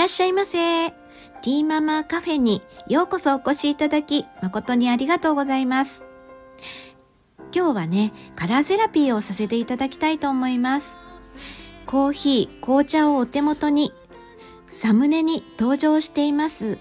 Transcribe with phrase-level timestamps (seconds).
[0.00, 0.88] らっしゃいませ。
[0.88, 6.04] ティーママカフェにようこそお越しいただき、誠にありがとうございます。
[7.54, 10.96] 今日はね、カラーセラピーをさせていただきたいと思います。
[11.84, 13.92] コーヒー、紅茶をお手元に、
[14.68, 16.78] サムネに登場しています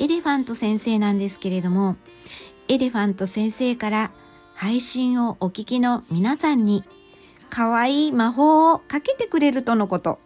[0.00, 1.94] エレファント先生なんですけれども、
[2.66, 4.10] エレファント先生から
[4.56, 6.82] 配信をお聞きの皆さんに
[7.48, 10.18] 可愛い魔法をかけてくれるとのこと。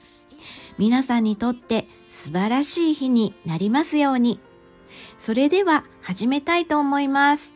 [0.79, 4.41] 皆さんにとって素晴らしい日になりますように。
[5.17, 7.55] それでは始めたいと思います。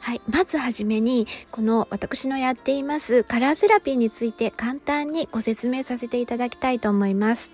[0.00, 0.22] はい。
[0.28, 7.50] まずはじめに、この私のやっていますカラーセラピーについて簡単にご説明させていただきたいと思います。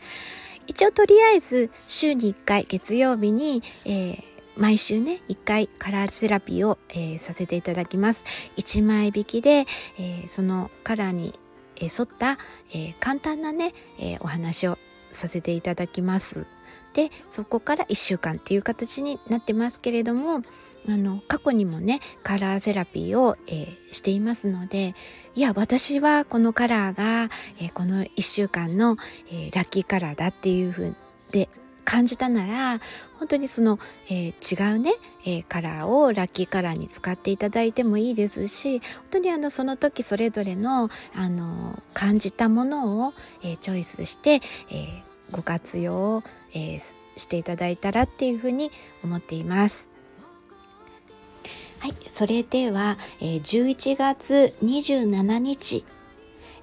[0.66, 8.22] 一応とりあえず週に1回月曜日に、えー毎週ね、1回カラーセラピーを、えー、させていただきます。
[8.58, 9.64] 1枚引きで、
[9.98, 11.32] えー、そのカラーに、
[11.76, 12.36] え沿った、
[12.74, 14.76] え簡単なね、えお話を
[15.12, 16.46] させていただきます。
[16.94, 20.42] で、そこから1週間っていう形になってますけれども、
[20.88, 24.94] あの過去にもねカラーセラピーを、えー、していますので
[25.34, 28.96] いや私はこのカラーが、えー、この1週間の、
[29.30, 30.96] えー、ラッキーカラーだっていうふう
[31.30, 31.48] で
[31.84, 32.80] 感じたなら
[33.18, 34.92] 本当にその、えー、違うね、
[35.24, 46.22] えー、カラーをラッキーカラーに使っていただいてもいいですし本当にあのその時それぞれのあの感じたものを、えー、チョイスして、えご活用、
[46.54, 48.70] えしていただいたらっていうふうに
[49.02, 49.88] 思っています。
[51.80, 55.84] はい、それでは、え11月27日、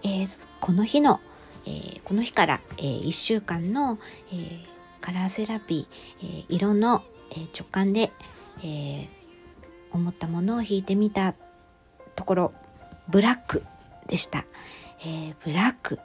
[0.04, 0.26] え
[0.60, 1.20] この日の、
[1.66, 4.00] えこの日から、え1週間の、
[4.32, 4.69] え
[5.10, 8.12] カラーセラピー、え色の、え直感で、
[8.64, 9.10] え
[9.92, 11.34] 思ったものを引いてみた
[12.16, 12.54] ところ
[13.08, 13.64] ブラック
[14.06, 14.46] でした。
[15.02, 15.98] えー、ブラック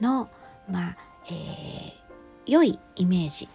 [0.00, 0.30] の、
[0.70, 1.92] まあえー、
[2.46, 3.46] 良いイメージ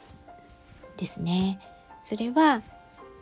[0.98, 1.60] ですね。
[2.04, 2.62] それは、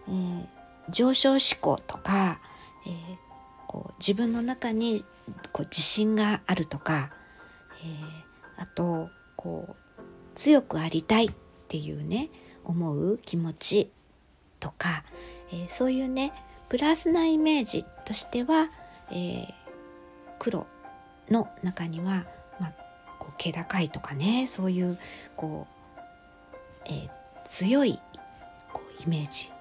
[0.10, 0.46] えー、
[0.90, 2.42] 上昇志向とか、
[2.86, 3.18] えー、
[3.68, 5.06] こう自分の中に
[5.54, 7.14] こう自信があるとか、
[7.82, 10.04] えー、あとこう
[10.36, 11.30] 強くありたい
[11.74, 12.30] っていうね
[12.64, 13.90] 思う気持ち
[14.60, 15.04] とか、
[15.52, 16.32] えー、そういうね
[16.70, 18.70] プラスなイメージとしては、
[19.10, 19.48] えー、
[20.38, 20.68] 黒
[21.32, 22.26] の中には、
[22.60, 22.74] まあ、
[23.18, 25.00] こう気高いとかねそういう
[25.36, 25.66] こ
[25.98, 26.02] う、
[26.86, 27.10] えー、
[27.44, 28.00] 強い
[28.72, 29.52] こうイメージ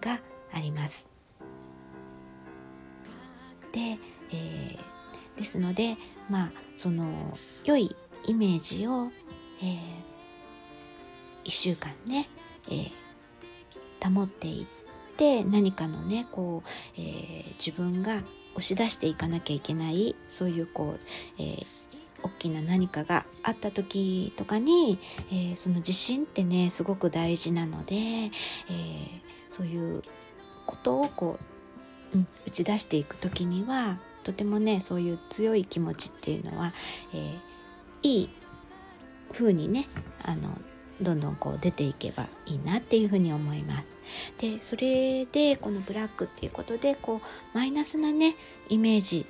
[0.00, 0.20] が
[0.52, 1.06] あります。
[3.72, 3.96] で、
[4.32, 4.76] え、
[5.36, 5.96] ですので
[6.28, 7.94] まあその良い
[8.26, 9.12] イメージを、
[9.62, 10.10] えー、
[11.44, 12.28] 1週間ね、
[12.70, 18.22] えー、保っていって何かのねこう、えー、自分が
[18.54, 21.00] 押し出していかなきゃいけないそういうこう、
[21.38, 21.66] えー、
[22.22, 24.98] 大きな何かがあった時とかに、
[25.30, 28.30] えー、その自信ってねすごく大事なので、えー、
[29.50, 30.02] そういう
[30.66, 31.38] ことをこ
[32.14, 36.72] う、うん、打ち出していく時にはとてもねそういう強い気持ちっていうのは、
[37.14, 37.38] えー、
[38.02, 38.30] いい
[39.32, 39.86] 風にね
[40.24, 40.56] あの
[41.00, 43.96] どんどんこう出ていけばいいなっていうふうに思います。
[44.38, 47.20] でそれでこのブラックっていうことでこ
[47.54, 48.36] うマイナスなね
[48.68, 49.26] イメージ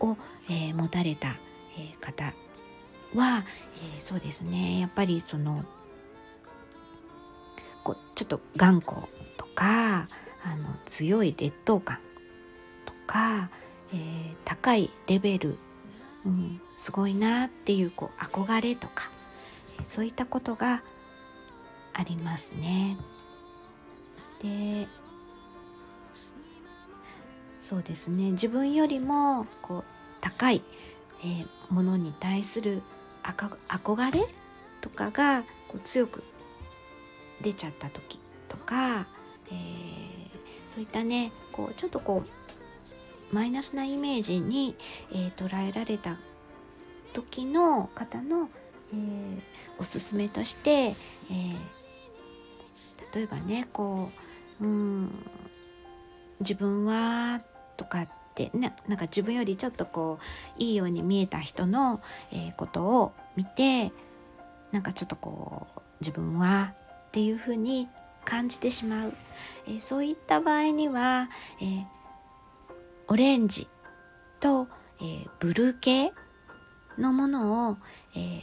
[0.00, 0.16] を、
[0.48, 1.36] えー、持たれた、
[1.76, 2.34] えー、方
[3.14, 3.44] は、
[3.96, 5.64] えー、そうですねやっぱりその
[7.84, 10.08] こうちょっと頑固とか
[10.44, 11.98] あの強い劣等感
[12.86, 13.50] とか、
[13.92, 15.58] えー、高いレベル、
[16.24, 19.10] うん、すごいなっていうこう憧れとか
[19.84, 20.82] そういったことが
[21.94, 22.96] ありますね。
[24.42, 24.86] で
[27.60, 29.84] そうですね自分よりもこう
[30.20, 30.62] 高い、
[31.22, 32.82] えー、ものに対する
[33.24, 34.26] 憧れ
[34.80, 36.22] とかがこう強く
[37.42, 39.06] 出ちゃった時とか、
[39.50, 40.08] えー
[40.78, 44.76] そういったねこうちょっとこうマイナスなイメージに、
[45.10, 46.18] えー、捉えられた
[47.12, 48.48] 時の方の、
[48.92, 49.40] えー、
[49.78, 51.56] おすすめとして、えー、
[53.14, 54.10] 例えばねこ
[54.60, 55.10] ううん
[56.40, 57.40] 自分は
[57.76, 62.00] とかってななんか自分よりちょっとこういいように見えた人の、
[62.32, 63.92] えー、ことを見て
[64.72, 66.74] なんかちょっとこう自分は
[67.08, 67.88] っていうふうに
[68.24, 69.14] 感じてしまう、
[69.66, 71.28] えー、そういった場合には、
[71.60, 71.84] えー、
[73.08, 73.68] オレンジ
[74.40, 74.68] と、
[75.00, 76.12] えー、ブルー系
[76.98, 77.76] のものを、
[78.16, 78.42] え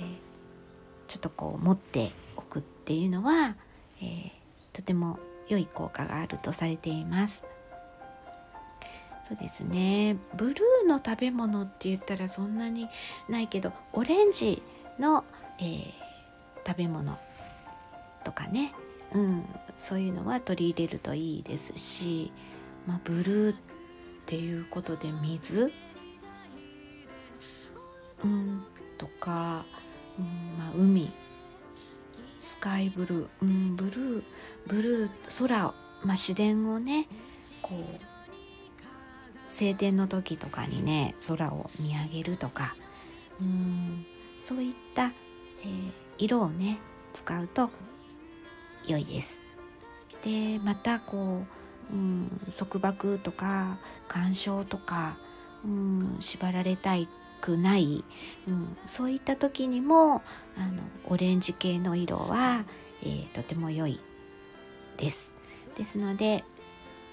[1.08, 3.56] ちょっとこう持っておくっていうのは、
[4.02, 4.32] え
[4.74, 7.46] とても良い効果があるとされています。
[9.24, 10.18] そうですね。
[10.36, 12.88] ブルーの食べ物って言ったらそんなに
[13.28, 14.62] ないけどオレンジ
[15.00, 15.24] の、
[15.60, 15.86] えー、
[16.66, 17.18] 食べ物
[18.24, 18.72] とかね、
[19.14, 19.46] うん、
[19.78, 22.32] そういうのは取り入れるといいですし、
[22.86, 23.56] まあ、ブルーっ
[24.26, 25.72] ていうことで水、
[28.24, 28.64] うん、
[28.98, 29.66] とか、
[30.20, 31.12] うんまあ、海。
[32.40, 34.24] スカイブルー、うん、ブルー。
[34.68, 35.10] ブルー
[35.40, 35.74] 空を、
[36.04, 37.08] まあ、自然をね
[37.62, 38.06] こう
[39.50, 42.76] 晴天の時とかにね空を見上げるとか。
[43.42, 44.06] うん
[44.44, 45.12] そういった、
[45.64, 46.78] えー、色をね
[47.14, 47.72] 使うと
[48.88, 49.40] 良いです。
[50.24, 51.42] でまたこ
[51.92, 53.78] う、うん、束縛とか
[54.08, 55.18] 干渉とか、
[55.64, 57.08] うん、縛られたい
[57.46, 58.04] くない、
[58.48, 60.24] うん、そういった時にも
[60.58, 62.66] あのオレンジ系の色は、
[63.04, 64.00] えー、とても良い
[64.98, 65.32] です。
[65.78, 66.44] ですので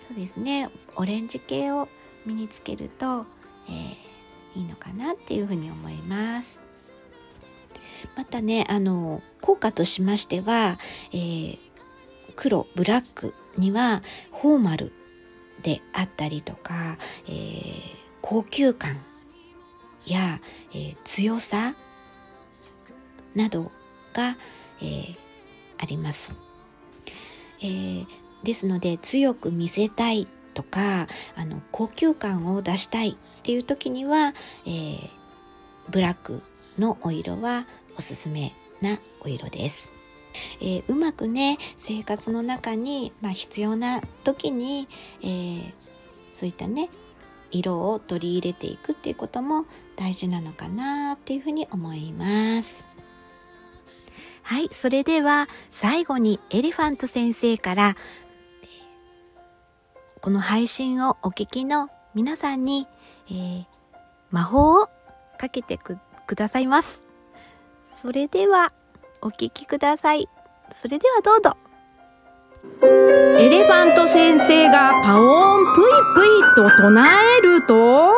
[0.09, 1.89] そうですねオレンジ系を
[2.25, 3.27] 身につけると、
[3.69, 6.61] えー、いいのかなっていうふうに思います。
[8.17, 10.79] またねあの効果としましては、
[11.13, 11.59] えー、
[12.37, 14.93] 黒ブラックにはフォーマル
[15.63, 16.97] であったりとか、
[17.29, 17.81] えー、
[18.23, 18.99] 高級感
[20.07, 20.41] や、
[20.73, 21.75] えー、強さ
[23.35, 23.71] など
[24.13, 24.37] が、
[24.81, 25.17] えー、
[25.79, 26.37] あります、
[27.61, 28.07] えー、
[28.43, 34.35] ですので強く見せたいとかあの高級感を出したいっていう時には、
[34.67, 35.11] えー、
[35.91, 36.43] ブラック
[36.79, 37.67] のお色は
[37.97, 39.93] おすすめなお色です。
[40.61, 44.89] えー、うまくね生活の中に、まあ、必要な時に、
[45.21, 45.73] えー、
[46.33, 46.89] そういったね
[47.53, 49.67] 色を取り入れていくっていうことも
[49.97, 52.87] 大事なのかなっていうふうに思います。
[54.43, 57.97] はい、それでは最後にエレファント先生から
[60.21, 62.87] この配信をお聞きの皆さんに、
[63.29, 63.65] えー、
[64.31, 64.89] 魔法を
[65.39, 65.99] かけてく
[66.35, 67.03] ださいます。
[68.01, 68.73] それでは
[69.21, 70.29] お聞きください。
[70.73, 71.57] それではどうぞ。
[73.39, 75.52] エレファント先生がパオーン
[76.55, 77.07] と唱
[77.39, 78.13] えると、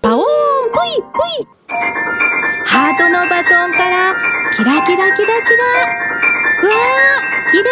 [0.00, 0.24] パオーン
[0.72, 1.46] プイプイ
[2.64, 4.14] ハートのバトンから
[4.52, 7.70] キラキラキラキラわー綺麗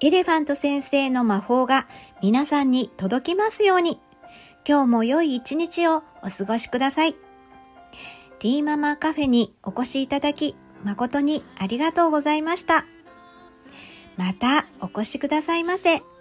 [0.00, 1.86] エレファント先生の魔法が
[2.22, 3.98] 皆さんに届きますように。
[4.68, 7.14] 今日も良い一日をお過ごしください。
[8.38, 12.84] ティーママカフェにお越しいただき、誠にありがとうございました。
[14.16, 16.15] またお越しくださいませ。